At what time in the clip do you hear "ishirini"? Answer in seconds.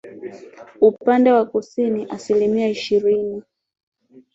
2.69-3.43